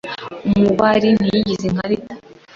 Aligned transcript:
Umubari 0.57 1.09
ntiyigeze 1.17 1.65
ankarita. 1.69 2.13